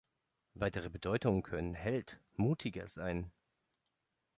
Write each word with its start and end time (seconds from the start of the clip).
Weitere 0.55 0.89
Bedeutungen 0.89 1.43
können 1.43 1.75
„Held“, 1.75 2.19
„Mutiger“ 2.35 2.87
sein. 2.87 3.31